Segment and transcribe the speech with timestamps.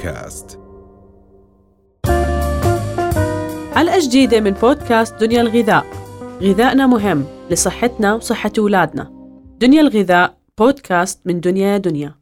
[0.00, 0.58] بودكاست.
[3.74, 5.86] حلقة جديدة من بودكاست دنيا الغذاء.
[6.42, 9.10] غذائنا مهم لصحتنا وصحة أولادنا.
[9.60, 12.04] دنيا الغذاء بودكاست من دنيا دنيا.
[12.04, 12.19] اليوم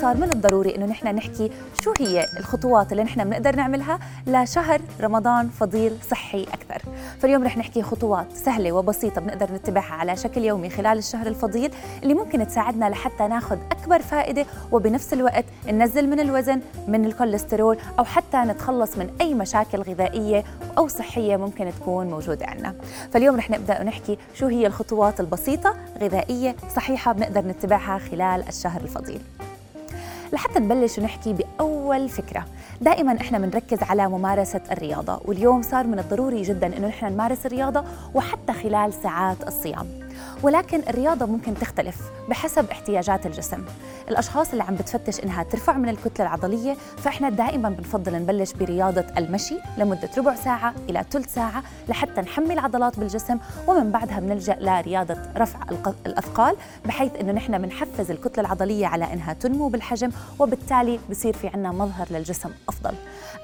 [0.00, 1.50] صار من الضروري إنه نحن نحكي
[1.82, 6.82] شو هي الخطوات اللي نحن بنقدر نعملها لشهر رمضان فضيل صحي أكثر.
[7.20, 11.70] فاليوم رح نحكي خطوات سهلة وبسيطة بنقدر نتبعها على شكل يومي خلال الشهر الفضيل
[12.02, 18.04] اللي ممكن تساعدنا لحتى ناخذ أكبر فائدة وبنفس الوقت ننزل من الوزن من الكوليسترول أو
[18.04, 20.44] حتى نتخلص من أي مشاكل غذائية
[20.78, 22.74] أو صحية ممكن تكون موجودة عندنا
[23.12, 29.20] فاليوم رح نبدأ ونحكي شو هي الخطوات البسيطة غذائية صحيحة بنقدر نتبعها خلال الشهر الفضيل.
[30.32, 32.44] لحتى نبلش ونحكي بأول فكرة.
[32.80, 37.84] دائما إحنا بنركز على ممارسة الرياضة واليوم صار من الضروري جدا إنه نحن نمارس الرياضة
[38.14, 40.07] وحتى خلال ساعات الصيام.
[40.42, 41.96] ولكن الرياضة ممكن تختلف
[42.28, 43.64] بحسب احتياجات الجسم.
[44.08, 49.58] الأشخاص اللي عم بتفتش إنها ترفع من الكتلة العضلية فإحنا دائما بنفضل نبلش برياضة المشي
[49.78, 55.58] لمدة ربع ساعة إلى ثلث ساعة لحتى نحمي العضلات بالجسم ومن بعدها بنلجأ لرياضة رفع
[56.06, 56.56] الأثقال
[56.86, 62.06] بحيث إنه نحن بنحفز الكتلة العضلية على إنها تنمو بالحجم وبالتالي بصير في عنا مظهر
[62.10, 62.94] للجسم أفضل.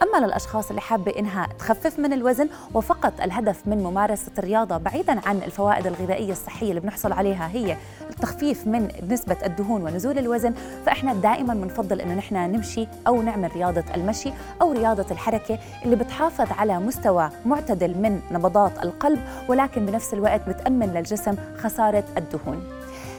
[0.02, 5.36] أما للأشخاص اللي حابة إنها تخفف من الوزن وفقط الهدف من ممارسة الرياضة بعيدا عن
[5.36, 7.76] الفوائد الغذائية الصحية اللي بنحصل عليها هي
[8.10, 10.54] التخفيف من نسبة الدهون ونزول الوزن
[10.86, 14.30] فإحنا دائما بنفضل إنه نحن نمشي أو نعمل رياضة المشي
[14.62, 20.86] أو رياضة الحركة اللي بتحافظ على مستوى معتدل من نبضات القلب ولكن بنفس الوقت بتأمن
[20.94, 22.64] للجسم خسارة الدهون.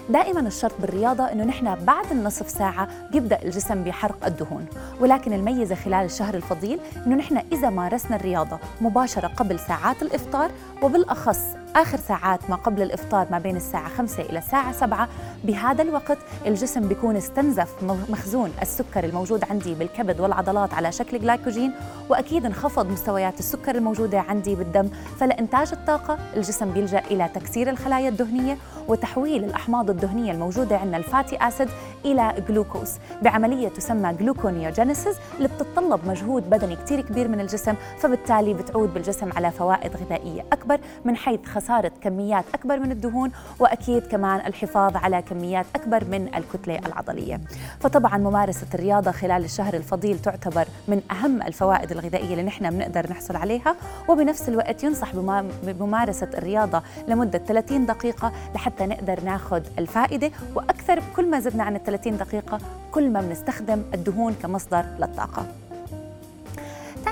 [0.09, 4.65] دائما الشرط بالرياضة أنه نحن بعد النصف ساعة بيبدأ الجسم بحرق الدهون
[5.02, 11.39] ولكن الميزة خلال الشهر الفضيل أنه نحن إذا مارسنا الرياضة مباشرة قبل ساعات الإفطار وبالأخص
[11.75, 15.09] آخر ساعات ما قبل الإفطار ما بين الساعة 5 إلى الساعة 7
[15.43, 21.71] بهذا الوقت الجسم بيكون استنزف مخزون السكر الموجود عندي بالكبد والعضلات على شكل جلايكوجين
[22.09, 24.89] وأكيد انخفض مستويات السكر الموجودة عندي بالدم.
[25.19, 31.69] فلإنتاج الطاقة الجسم بيلجأ إلى تكسير الخلايا الدهنية وتحويل الأحماض الدهنية الموجودة عندنا الفاتي أسيد
[32.05, 32.91] إلى جلوكوز.
[33.21, 39.52] بعملية تسمى جلوكونيوجينيسيس اللي بتتطلب مجهود بدني كتير كبير من الجسم فبالتالي بتعود بالجسم على
[39.52, 41.64] فوائد غذائية أكبر من حيث خسارة
[42.02, 47.42] كميات أكبر من الدهون وأكيد كمان الحفاظ على كميات أكبر من الكتلة العضلية.
[47.80, 53.36] فطبعا ممارسة الرياضة خلال الشهر الفضيل تعتبر من أهم الفوائد الغذائية اللي نحن بنقدر نحصل
[53.36, 53.76] عليها
[54.09, 55.15] وبنفس الوقت ينصح
[55.64, 60.32] بممارسة الرياضة لمدة 30 دقيقة لحتى نقدر ناخذ الفائدة.
[60.55, 62.59] وأكثر كل ما زدنا عن ال 30 دقيقة
[62.92, 65.45] كل ما بنستخدم الدهون كمصدر للطاقة.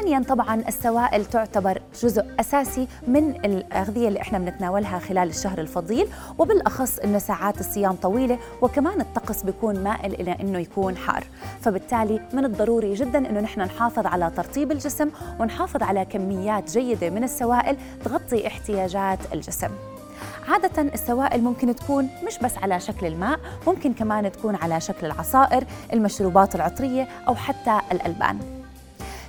[0.04, 7.00] ثانيا طبعا السوائل تعتبر جزء أساسي من الأغذية اللي إحنا بنتناولها خلال الشهر الفضيل وبالأخص
[7.00, 11.24] إنه ساعات الصيام طويلة وكمان الطقس بيكون مائل إلى إنه يكون حار.
[11.62, 15.10] فبالتالي من الضروري جدا إنه نحن نحافظ على ترطيب الجسم
[15.40, 19.70] ونحافظ على كميات جيدة من السوائل تغطي احتياجات الجسم.
[20.50, 25.64] عادة السوائل ممكن تكون مش بس على شكل الماء ممكن كمان تكون على شكل العصائر
[25.94, 28.63] المشروبات العطرية أو حتى الألبان.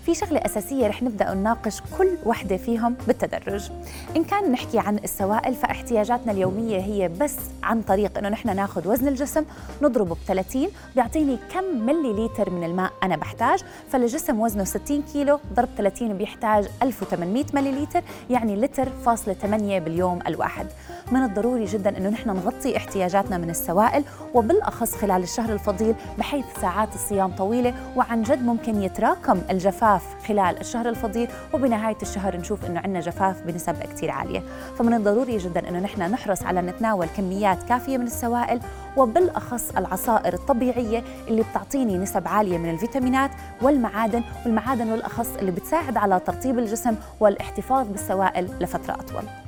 [0.07, 3.71] في شغلة أساسية رح نبدأ نناقش كل وحدة فيهم بالتدرج.
[4.17, 9.09] إن كان نحكي عن السوائل فاحتياجاتنا اليومية هي بس عن طريق إنه نحن ناخذ وزن
[9.09, 9.45] الجسم
[9.83, 13.59] نضربه ب 30 بيعطيني كم ملي لتر من الماء أنا بحتاج.
[13.91, 20.19] فالجسم وزنه 60 كيلو ضرب 30 بيحتاج 1800 ملي لتر يعني لتر فاصلة 8 باليوم
[20.27, 20.67] الواحد.
[21.13, 24.05] من الضروري جدا إنه نحن نغطي احتياجاتنا من السوائل
[24.35, 30.89] وبالأخص خلال الشهر الفضيل بحيث ساعات الصيام طويلة وعن جد ممكن يتراكم الجفاف خلال الشهر
[30.89, 34.43] الفضيل وبنهاية الشهر نشوف إنه عندنا جفاف بنسب كثير عالية.
[34.79, 38.61] فمن الضروري جدا إنه نحن نحرص على نتناول كميات كافية من السوائل
[38.97, 43.31] وبالأخص العصائر الطبيعية اللي بتعطيني نسب عالية من الفيتامينات
[43.63, 49.44] والمعادن والمعادن والأخص اللي بتساعد على ترطيب الجسم والاحتفاظ بالسوائل لفترة أطول.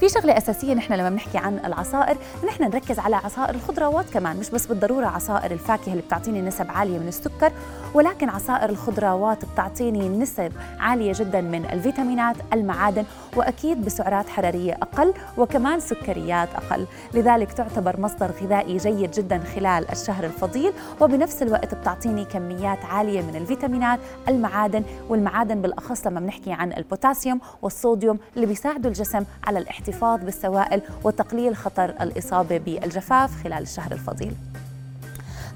[0.00, 2.16] في شغلة أساسية نحن لما بنحكي عن العصائر
[2.46, 6.98] نحن نركز على عصائر الخضروات كمان مش بس بالضرورة عصائر الفاكهة اللي بتعطيني نسب عالية
[6.98, 7.52] من السكر
[7.94, 13.04] ولكن عصائر الخضروات بتعطيني نسب عالية جدا من الفيتامينات المعادن
[13.36, 16.86] وأكيد بسعرات حرارية أقل وكمان سكريات أقل.
[17.14, 23.36] لذلك تعتبر مصدر غذائي جيد جدا خلال الشهر الفضيل وبنفس الوقت بتعطيني كميات عالية من
[23.36, 23.98] الفيتامينات
[24.28, 30.82] المعادن والمعادن بالأخص لما بنحكي عن البوتاسيوم والصوديوم اللي بيساعدوا الجسم على الاحتفاظ الاحتفاظ بالسوائل
[31.04, 34.34] وتقليل خطر الإصابة بالجفاف خلال الشهر الفضيل.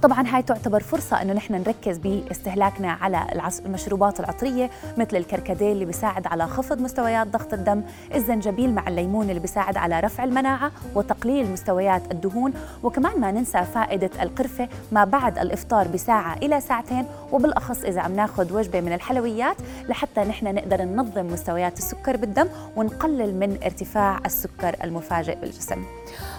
[0.04, 3.26] طبعا هاي تعتبر فرصة إنه نحن نركز باستهلاكنا على
[3.66, 7.82] المشروبات العطرية مثل الكركديه اللي بيساعد على خفض مستويات ضغط الدم،
[8.14, 12.52] الزنجبيل مع الليمون اللي بيساعد على رفع المناعة وتقليل مستويات الدهون،
[12.82, 18.52] وكمان ما ننسى فائدة القرفة ما بعد الإفطار بساعة إلى ساعتين وبالأخص إذا عم ناخذ
[18.52, 19.56] وجبة من الحلويات
[19.88, 25.84] لحتى نحن نقدر ننظم مستويات السكر بالدم ونقلل من ارتفاع السكر المفاجئ بالجسم.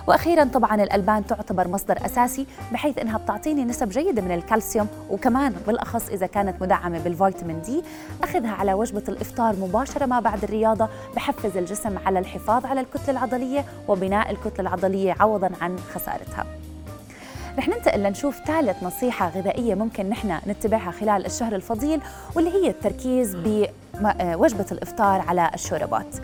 [0.07, 3.17] وأخيرا طبعا الألبان تعتبر مصدر أساسي بحيث إنها
[3.56, 7.84] بتعطيني نسب جيدة من الكالسيوم وكمان بالأخص إذا كانت مدعمة بالفيتامين دي.
[8.24, 13.66] أخذها على وجبة الإفطار مباشرة ما بعد الرياضة بحفز الجسم على الحفاظ على الكتلة العضلية
[13.88, 16.46] وبناء الكتلة العضلية عوضا عن خسارتها.
[17.57, 22.01] رح ننتقل لنشوف ثالث نصيحة غذائية ممكن نحن نتبعها خلال الشهر الفضيل
[22.36, 26.16] واللي هي التركيز بوجبة الإفطار على الشوربات.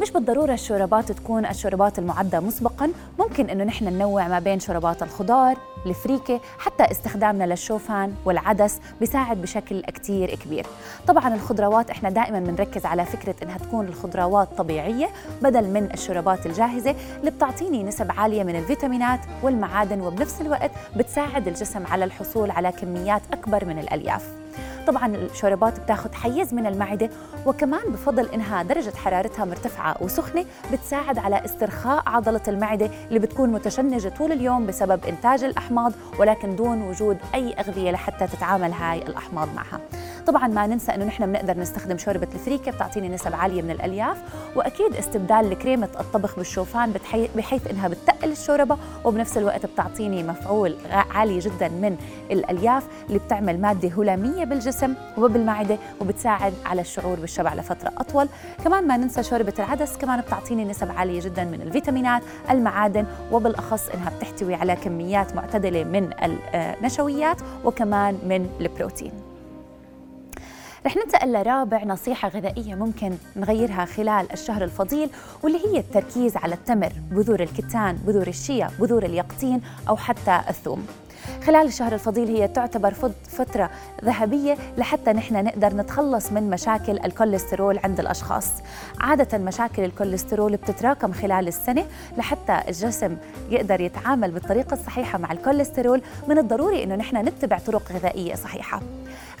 [0.00, 5.56] مش بالضرورة الشوربات تكون الشوربات المعدة مسبقا ممكن إنه نحن ننوع ما بين شوربات الخضار
[5.86, 10.66] الفريكة حتى استخدامنا للشوفان والعدس بيساعد بشكل كتير كبير.
[11.06, 15.08] طبعا الخضروات إحنا دائما بنركز على فكرة إنها تكون الخضروات طبيعية
[15.42, 21.86] بدل من الشوربات الجاهزة اللي بتعطيني نسب عالية من الفيتامينات والمعادن وبنفس الوقت بتساعد الجسم
[21.86, 24.41] على الحصول على كميات أكبر من الألياف.
[24.86, 27.10] طبعا الشوربات بتاخذ حيز من المعدة
[27.46, 34.08] وكمان بفضل إنها درجة حرارتها مرتفعة وسخنة بتساعد على استرخاء عضلة المعدة اللي بتكون متشنجة
[34.08, 39.80] طول اليوم بسبب إنتاج الأحماض ولكن دون وجود أي أغذية لحتى تتعامل هاي الأحماض معها.
[40.26, 44.16] طبعا ما ننسى إنه نحن بنقدر نستخدم شوربة الفريكة بتعطيني نسب عالية من الألياف
[44.56, 46.92] وأكيد استبدال كريمه الطبخ بالشوفان
[47.36, 51.96] بحيث إنها بتقل الشوربة وبنفس الوقت بتعطيني مفعول عالي جدا من
[52.30, 58.28] الألياف اللي بتعمل مادة هلاميه بالجسم وبالمعدة وبتساعد على الشعور بالشبع لفترة أطول.
[58.64, 64.10] كمان ما ننسى شوربة العدس كمان بتعطيني نسب عالية جدا من الفيتامينات المعادن وبالأخص إنها
[64.10, 66.10] بتحتوي على كميات معتدلة من
[66.54, 69.12] النشويات وكمان من البروتين.
[70.86, 75.10] رح ننتقل لرابع نصيحة غذائية ممكن نغيرها خلال الشهر الفضيل
[75.42, 80.86] واللي هي التركيز على التمر، بذور الكتان، بذور الشيا، بذور اليقطين أو حتى الثوم.
[81.46, 82.94] خلال الشهر الفضيل هي تعتبر
[83.28, 83.70] فترة
[84.04, 88.46] ذهبية لحتى نحن نقدر نتخلص من مشاكل الكوليسترول عند الأشخاص.
[89.00, 91.84] عادة مشاكل الكوليسترول بتتراكم خلال السنة
[92.18, 93.16] لحتى الجسم
[93.50, 98.80] يقدر يتعامل بالطريقة الصحيحة مع الكوليسترول من الضروري أنه نحن نتبع طرق غذائية صحيحة.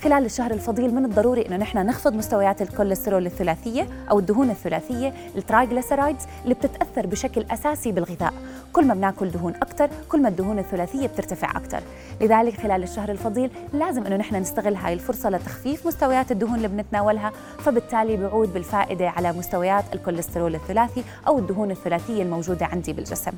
[0.02, 5.42] خلال الشهر الفضيل من الضروري إنه نحن نخفض مستويات الكوليسترول الثلاثية أو الدهون الثلاثية ال
[5.42, 8.32] triglycerides اللي بتتأثر بشكل أساسي بالغذاء.
[8.72, 11.86] كل ما بناكل دهون أكثر كل ما الدهون الثلاثية بترتفع أكثر
[12.20, 17.32] لذلك خلال الشهر الفضيل لازم أنه نحن نستغل هاي الفرصة لتخفيف مستويات الدهون اللي بنتناولها
[17.58, 23.32] فبالتالي بيعود بالفائدة على مستويات الكوليسترول الثلاثي أو الدهون الثلاثية الموجودة عندي بالجسم.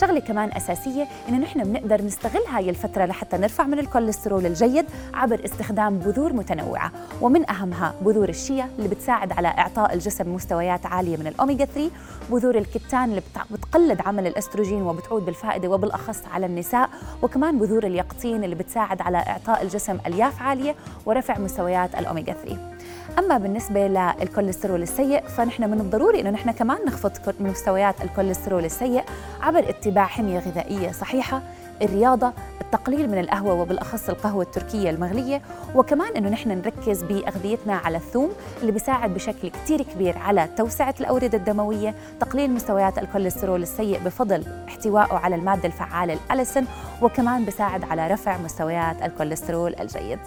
[0.00, 5.44] شغلة كمان أساسية إنه نحن بنقدر نستغل هاي الفترة لحتى نرفع من الكوليسترول الجيد عبر
[5.44, 6.92] استخدام بذور متنوعة.
[7.20, 11.90] ومن أهمها بذور الشيا اللي بتساعد على إعطاء الجسم مستويات عالية من الاوميجا 3
[12.30, 16.90] بذور الكتان اللي بتقلد عمل الأستروجين وبتعود بالفائدة وبالأخص على النساء
[17.22, 20.74] وكمان بذور اليقطين اللي بتساعد على إعطاء الجسم ألياف عالية
[21.06, 22.77] ورفع مستويات الاوميجا 3
[23.18, 29.02] أما بالنسبة للكوليسترول السيء فنحن من الضروري إنه نحن كمان نخفض مستويات الكوليسترول السيء
[29.40, 31.42] عبر اتباع حمية غذائية صحيحة
[31.82, 35.42] الرياضة التقليل من القهوة وبالأخص القهوة التركية المغلية
[35.74, 41.38] وكمان أنه نحن نركز بأغذيتنا على الثوم اللي بيساعد بشكل كتير كبير على توسعة الأوردة
[41.38, 46.64] الدموية تقليل مستويات الكوليسترول السيء بفضل احتوائه على المادة الفعالة الأليسن
[47.02, 50.18] وكمان بيساعد على رفع مستويات الكوليسترول الجيد.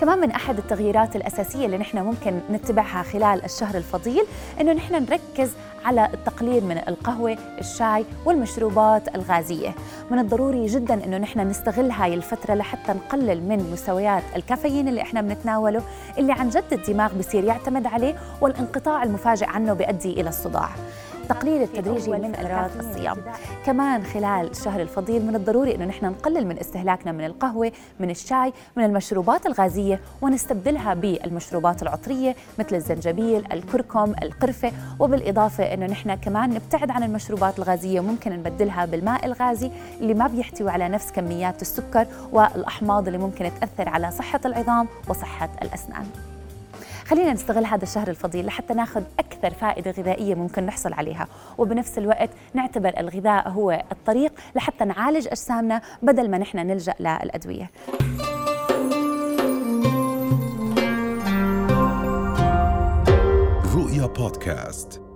[0.00, 4.24] كمان من أحد التغييرات الأساسية اللي نحن ممكن نتبعها خلال الشهر الفضيل
[4.60, 5.50] إنه نحن نركز
[5.84, 9.74] على التقليل من القهوة، الشاي والمشروبات الغازية،
[10.10, 15.20] من الضروري جدا إنه نحن نستغل هاي الفترة لحتى نقلل من مستويات الكافيين اللي إحنا
[15.20, 15.82] بنتناوله
[16.18, 20.68] اللي عن جد الدماغ بصير يعتمد عليه والانقطاع المفاجئ عنه بيؤدي إلى الصداع.
[21.30, 23.16] التقليل التدريجي من فترات الصيام.
[23.66, 28.52] كمان خلال الشهر الفضيل من الضروري إنه نحن نقلل من استهلاكنا من القهوة من الشاي
[28.76, 34.72] من المشروبات الغازية ونستبدلها بالمشروبات العطرية مثل الزنجبيل الكركم القرفة.
[34.98, 39.70] وبالإضافة إنه نحن كمان نبتعد عن المشروبات الغازية وممكن نبدلها بالماء الغازي
[40.00, 45.50] اللي ما بيحتوي على نفس كميات السكر والأحماض اللي ممكن تأثر على صحة العظام وصحة
[45.62, 46.06] الأسنان.
[47.08, 51.26] خلينا نستغل هذا الشهر الفضيل لحتى ناخذ أكثر فائدة غذائية ممكن نحصل عليها.
[51.58, 57.70] وبنفس الوقت نعتبر الغذاء هو الطريق لحتى نعالج أجسامنا بدل ما نحن نلجأ للأدوية.
[63.74, 65.07] رؤيا بودكاست.